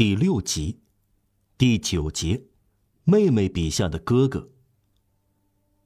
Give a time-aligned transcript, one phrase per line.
[0.00, 0.78] 第六集，
[1.58, 2.44] 第九节，
[3.04, 4.48] 妹妹笔下的哥哥。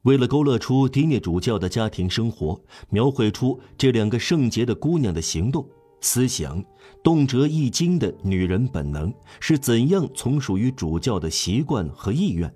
[0.03, 5.69] 为了勾勒出迪涅主教的家庭生活，描绘出这两个圣洁的姑娘的行动、
[6.01, 6.65] 思想，
[7.03, 12.55] 动辄易惊的女人本能是怎样从属于主教的习惯和意愿，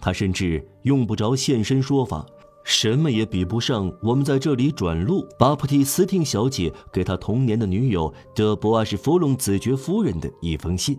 [0.00, 2.26] 他甚至用不着现身说法。
[2.68, 10.98] 什么也比不上我们在这里转录巴普蒂斯汀小姐给她童年的女友德博阿什弗隆子爵夫人的一封信。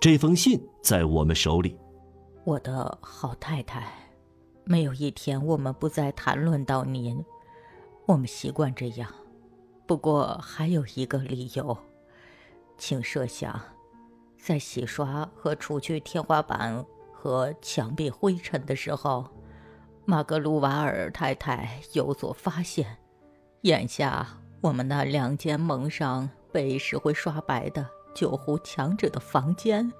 [0.00, 1.76] 这封信在我们手里。
[2.44, 3.92] 我的好太太，
[4.64, 7.22] 没有一天我们不再谈论到您。
[8.06, 9.06] 我们习惯这样。
[9.86, 11.76] 不过还有一个理由，
[12.78, 13.60] 请设想，
[14.38, 16.82] 在洗刷和除去天花板
[17.12, 19.26] 和墙壁灰尘的时候。
[20.08, 22.96] 玛格鲁瓦尔太太有所发现，
[23.62, 24.24] 眼下
[24.60, 27.84] 我们那两间蒙上被石灰刷白的
[28.14, 29.92] 旧糊墙纸的房间，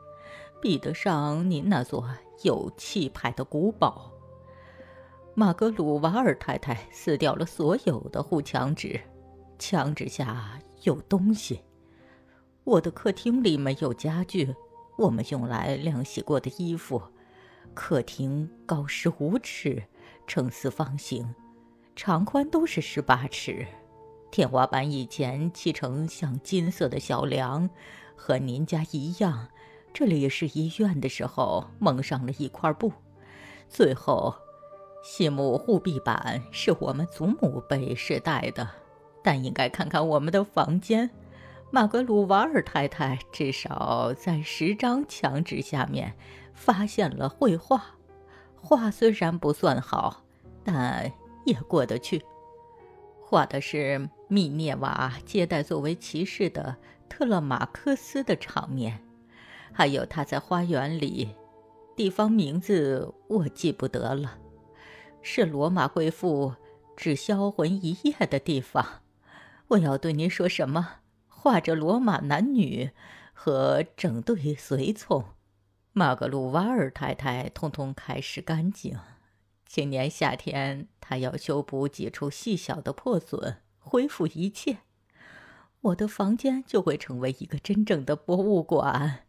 [0.63, 2.09] 比得上您那座
[2.45, 4.13] 有气派的古堡。
[5.35, 9.01] 玛格鲁瓦尔太太撕掉了所有的护墙纸，
[9.59, 11.63] 墙纸下有东西。
[12.63, 14.55] 我的客厅里没有家具，
[14.97, 17.03] 我们用来晾洗过的衣服。
[17.75, 19.83] 客厅高十五尺。
[20.27, 21.35] 呈四方形，
[21.95, 23.67] 长宽都是十八尺。
[24.31, 27.71] 天花板以前砌成像金色的小梁，
[28.15, 29.49] 和您家一样。
[29.95, 32.93] 这里是医院的时候蒙上了一块布。
[33.69, 34.35] 最后，
[35.03, 38.69] 细木护壁板是我们祖母辈世代的。
[39.23, 41.11] 但应该看看我们的房间。
[41.73, 46.15] 马格鲁瓦尔太太至少在十张墙纸下面
[46.55, 47.96] 发现了绘画。
[48.69, 50.25] 画虽然不算好，
[50.65, 51.13] 但
[51.45, 52.21] 也过得去。
[53.21, 56.77] 画的是密涅瓦接待作为骑士的
[57.09, 59.01] 特勒马克思的场面，
[59.73, 61.29] 还有他在花园里，
[61.95, 64.37] 地方名字我记不得了，
[65.23, 66.53] 是罗马贵妇
[66.97, 68.85] 只销魂一夜的地方。
[69.69, 70.89] 我要对您说什么？
[71.29, 72.91] 画着罗马男女
[73.33, 75.25] 和整队随从。
[75.99, 78.99] 玛格鲁瓦尔太太通通开始干净。
[79.65, 84.81] 今年夏天，她要修补几处细小的破损，恢复一切。
[85.81, 89.21] 我的房间就会成为一个真正的博物馆。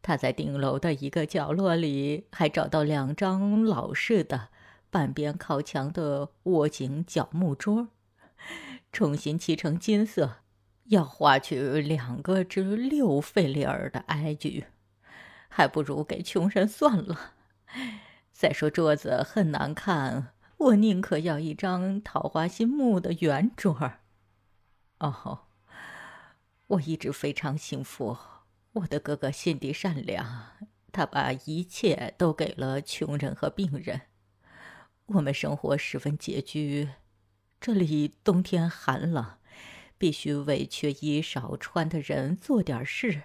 [0.00, 4.50] 他在顶楼的一个角落里还找到两张老式的、
[4.90, 7.88] 半边靠墙的窝形角木桌，
[8.92, 10.36] 重新漆成金色，
[10.84, 14.66] 要花去两个至六费里尔的埃举。
[15.48, 17.34] 还不如给穷人算了。
[18.32, 23.94] 再说桌子很难看，我宁可要一张桃花心木的圆桌。
[24.98, 25.46] 哦，
[26.68, 28.16] 我一直非常幸福。
[28.72, 30.52] 我的哥哥心地善良，
[30.92, 34.02] 他把一切都给了穷人和病人。
[35.06, 36.90] 我们生活十分拮据，
[37.60, 39.38] 这里冬天寒冷，
[39.96, 43.22] 必须为缺衣少穿的人做点事。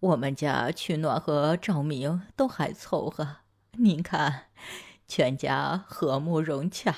[0.00, 3.38] 我们家取暖和照明都还凑合，
[3.72, 4.48] 您看，
[5.08, 6.94] 全家和睦融洽。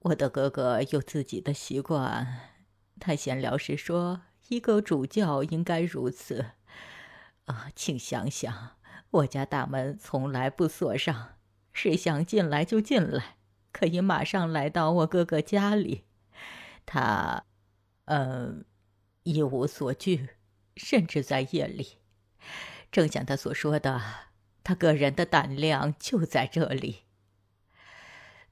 [0.00, 2.50] 我的哥哥有自己的习惯，
[2.98, 6.46] 他闲聊时说：“一个主教应该如此。”
[7.46, 8.76] 啊，请想想，
[9.10, 11.34] 我家大门从来不锁上，
[11.72, 13.36] 谁想进来就进来，
[13.70, 16.06] 可以马上来到我哥哥家里。
[16.84, 17.44] 他，
[18.06, 18.64] 嗯，
[19.22, 20.30] 一无所惧。
[20.76, 21.98] 甚至在夜里，
[22.90, 24.00] 正像他所说的，
[24.62, 27.04] 他个人的胆量就在这里。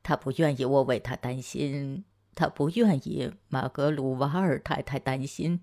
[0.02, 5.60] 他不愿意我为他担心，他不愿意马格鲁瓦尔太太担心，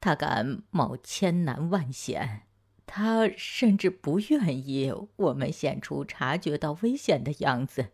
[0.00, 2.42] 他敢冒千难万险，
[2.84, 7.92] 他甚至不愿意我们显出察觉到危险的样子，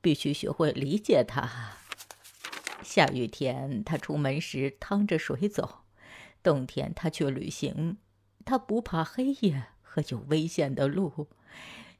[0.00, 1.76] 必须学会理解他。
[2.82, 5.79] 下雨天，他出门时趟着水走。
[6.42, 7.98] 冬天他去旅行，
[8.44, 11.28] 他不怕黑夜和有危险的路，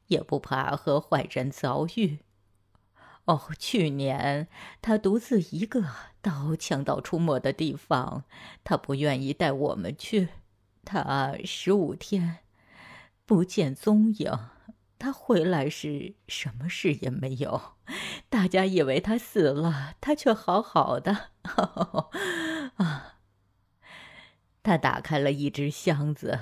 [0.07, 2.19] 也不怕和坏人遭遇。
[3.25, 4.47] 哦，去年
[4.81, 5.85] 他独自一个
[6.21, 8.25] 到强盗出没的地方，
[8.63, 10.29] 他不愿意带我们去。
[10.83, 12.39] 他十五天
[13.27, 14.39] 不见踪影，
[14.97, 17.75] 他回来时什么事也没有，
[18.27, 21.29] 大家以为他死了，他却好好的。
[22.77, 23.10] 啊！
[24.63, 26.39] 他打开了一只箱子，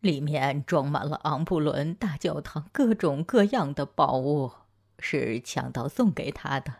[0.00, 4.52] 里面装满了昂布伦大教堂各种各样的宝物，
[4.98, 6.74] 是强盗送给他的。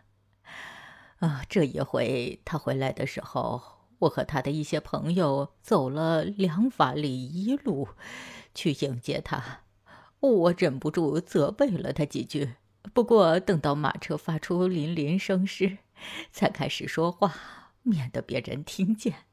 [1.19, 3.61] 啊，这一回他回来的时候，
[3.99, 7.89] 我和他的一些朋友走了两法里一路，
[8.53, 9.61] 去迎接他。
[10.19, 12.55] 我忍不住责备了他几句，
[12.93, 15.79] 不过等到马车发出铃铃声时，
[16.31, 17.33] 才开始说话，
[17.81, 19.26] 免得别人听见。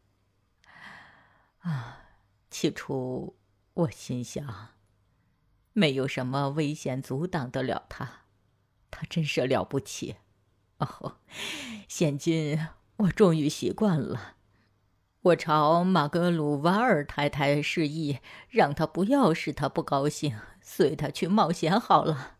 [1.64, 1.99] 啊，
[2.50, 3.37] 起初
[3.72, 4.46] 我心想，
[5.72, 8.25] 没有什么危险阻挡得了他，
[8.90, 10.16] 他真是了不起。
[10.76, 11.16] 哦，
[11.88, 12.69] 现今
[12.99, 14.34] 我终于习惯了。
[15.22, 18.19] 我朝马格鲁瓦尔太太示意，
[18.50, 22.37] 让她不要使他不高兴，随他去冒险好了。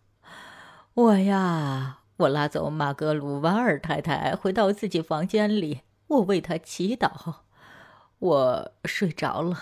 [0.93, 7.44] 我呀，我拉走马格鲁瓦尔太太，回到自己房间里，我为她祈祷。
[8.25, 9.59] 我睡着了，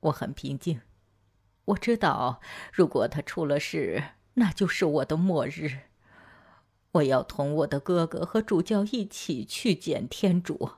[0.00, 0.80] 我很平静。
[1.66, 2.40] 我知道，
[2.72, 4.02] 如果他出了事，
[4.34, 5.80] 那就是我的末日。
[6.92, 10.70] 我要同我的哥哥和主教一起去见天主。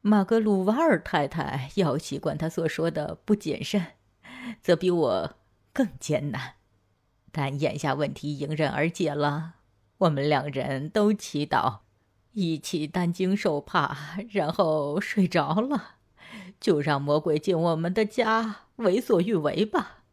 [0.00, 3.92] 马格鲁瓦尔太太要习惯他所说的不谨慎，
[4.60, 5.36] 则比我
[5.72, 6.54] 更艰难。
[7.30, 9.54] 但眼下问题迎刃而解了，
[9.98, 11.82] 我们两人都祈祷，
[12.32, 15.96] 一起担惊受怕， 然后睡着了。
[16.60, 20.04] 就让魔鬼进我们的家，为所欲为吧。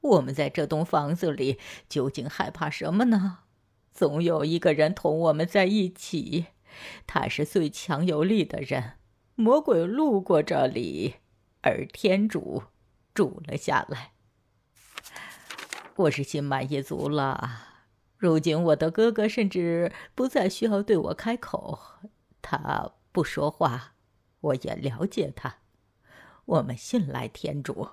[0.00, 3.38] 我们在这栋房子里，究竟害怕什么呢？
[3.92, 6.46] 总有一个人同我们在一起，
[7.06, 8.92] 他是最强有力的人。
[9.34, 11.16] 魔鬼路过这里，
[11.62, 12.64] 而天主
[13.14, 14.12] 住了下来。
[15.96, 17.73] 我是心满意足了。
[18.16, 21.78] 如今我的哥哥甚至不再需要对我开口，
[22.40, 23.94] 他不说话，
[24.40, 25.58] 我也了解他。
[26.46, 27.88] 我们信赖天主，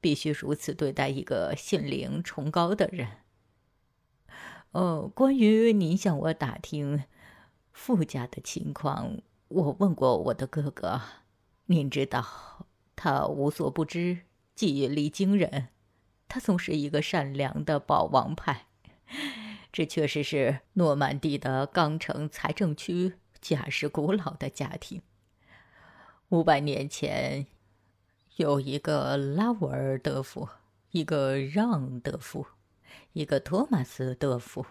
[0.00, 3.08] 必须如此对待一个心灵崇高的人。
[4.72, 7.04] 哦，关于您向我打听
[7.72, 9.18] 富家的情况。
[9.48, 11.00] 我问过我的哥哥，
[11.66, 12.66] 您知道，
[12.96, 14.22] 他无所不知，
[14.54, 15.68] 记忆力惊人，
[16.28, 18.66] 他总是一个善良的保王派。
[19.72, 25.02] 这确实是诺曼底的钢城财政区家世古老的家庭。
[26.30, 27.46] 五百年前，
[28.36, 30.48] 有一个拉沃尔德夫，
[30.90, 32.46] 一个让德夫，
[33.12, 34.64] 一个托马斯德夫，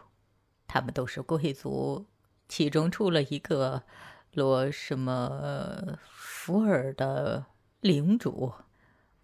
[0.67, 2.05] 他们都是贵族，
[2.47, 3.83] 其中出了一个。
[4.35, 7.45] 罗什么福尔的
[7.79, 8.51] 领主，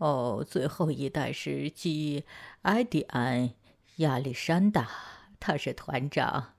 [0.01, 2.25] 哦，最后一代是基
[2.63, 3.53] 埃迪安
[3.97, 4.89] 亚历山大，
[5.39, 6.53] 他是团长，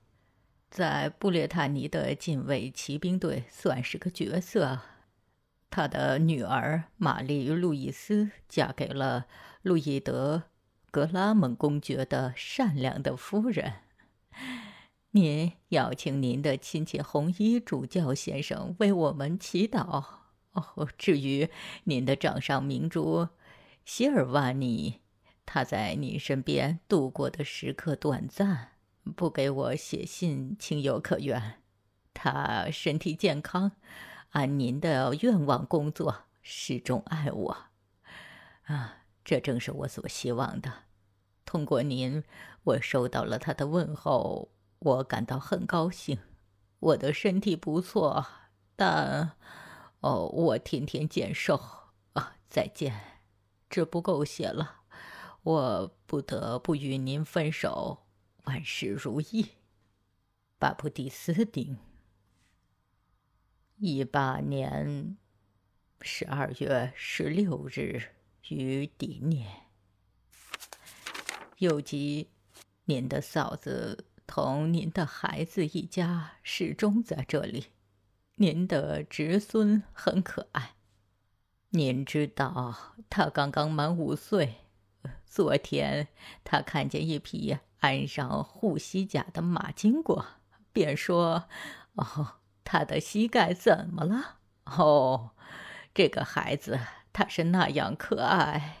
[0.71, 4.79] 在布列塔尼的禁卫骑兵队算是个角色。
[5.69, 9.25] 他的女儿玛丽路易斯嫁给了
[9.61, 10.43] 路易德
[10.89, 13.73] 格拉蒙公爵的善良的夫人。
[15.11, 20.22] 您邀请您的亲戚红衣主教先生为我们祈祷
[20.53, 20.87] 哦。
[20.97, 21.49] 至于
[21.83, 23.27] 您的掌上明珠
[23.85, 25.01] 希尔瓦尼，
[25.45, 28.69] 他在您身边度过的时刻短暂，
[29.15, 31.61] 不给我写信情有可原。
[32.13, 33.73] 他身体健康，
[34.31, 37.57] 按您的愿望工作，始终爱我。
[38.63, 40.71] 啊，这正是我所希望的。
[41.45, 42.23] 通过您，
[42.63, 44.49] 我收到了他的问候。
[44.79, 46.17] 我感到很高兴，
[46.79, 48.25] 我的身体不错，
[48.75, 49.31] 但，
[50.03, 51.55] 哦，我天天减瘦
[52.11, 52.35] 啊！
[52.49, 53.21] 再见，
[53.69, 54.81] 这不够写了，
[55.43, 58.05] 我不得不与您分手。
[58.43, 59.51] 万事如意，
[60.59, 61.77] 巴布蒂斯丁。
[63.77, 65.17] 一八年
[66.01, 68.01] 十二月十六日
[68.49, 69.47] 于底涅，
[71.59, 72.29] 又及
[72.83, 74.07] 您的嫂子。
[74.25, 77.67] 同您的孩子一家始终在这里，
[78.43, 80.71] 您的侄孙很可爱。
[81.69, 82.75] 您知道，
[83.09, 84.55] 他刚刚满五岁。
[85.25, 86.09] 昨天
[86.43, 90.25] 他看见一匹安上护膝甲的马经过，
[90.73, 91.45] 便说
[91.95, 92.33] ：“哦，
[92.65, 94.39] 他的膝盖怎么了？
[94.65, 95.29] 哦，
[95.93, 96.77] 这个孩子
[97.13, 98.79] 他是那样可爱。”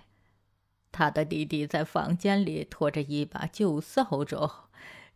[0.91, 4.65] 他的弟弟在房间里拖着一把旧扫帚。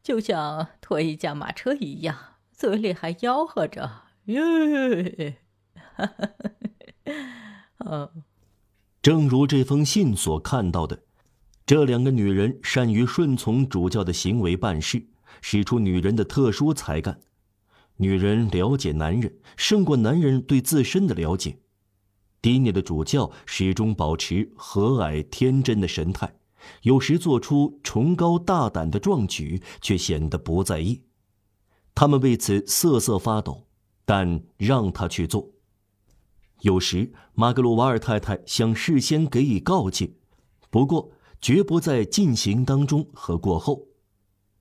[0.01, 5.38] 就像拖一架马车一样，嘴里还吆喝着“耶”。
[9.01, 11.03] 正如这封信所看到的，
[11.65, 15.07] 这两个女人善于顺从主教的行为办事，
[15.41, 17.19] 使出女人的特殊才干。
[17.98, 21.57] 女人了解男人，胜过男人对自身的了解。
[22.41, 26.36] 迪涅的主教始终保持和蔼天真的神态。
[26.81, 31.03] 有时做出崇高大胆的壮举，却显得不在意。
[31.96, 33.67] 他们为此瑟瑟发抖，
[34.08, 35.50] 但让他去做。
[36.62, 40.14] 有时马格鲁瓦尔太太想事先给予告诫，
[40.70, 41.12] 不过
[41.42, 43.86] 绝不在进行当中和过后。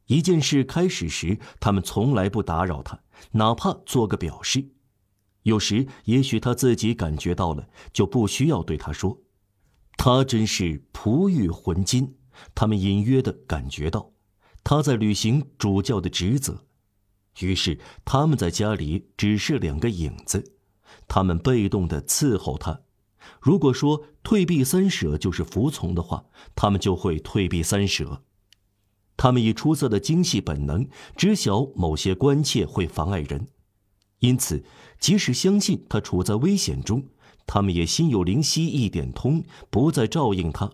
[0.07, 3.01] 一件事开始时，他们从来不打扰他，
[3.31, 4.73] 哪怕做个表示。
[5.45, 9.23] 有时也许他自己感觉到了，就不需要对他说。
[9.97, 12.17] 他真是璞玉浑金。
[12.55, 14.13] 他们隐约的感觉到，
[14.65, 16.67] 他在履行主教的职责。
[17.41, 20.53] 于是他们在家里只是两个影子。
[21.09, 22.81] 他们被动的伺候他。
[23.41, 26.25] 如果说退避三舍就是服从的话，
[26.55, 28.23] 他们就会退避三舍。
[29.17, 33.49] 他们以出色的精细本能知晓某些关切会妨碍人，
[34.21, 34.65] 因此
[35.01, 37.09] 即使相信他处在危险中，
[37.47, 40.71] 他们也心有灵犀一点通，不再照应他。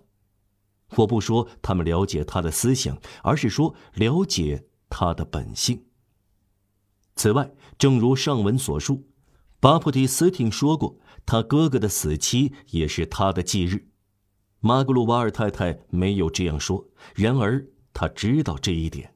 [0.97, 5.85] 我不说他们了解他的思想，而是说了解他的本性。
[7.15, 9.07] 此外，正如上文所述，
[9.61, 13.89] 巴普蒂斯汀说过，他哥哥的死期也是他的忌日。
[14.61, 17.67] 马格鲁瓦尔太太没有这样说，然而。
[17.95, 19.13] 他知道这一点。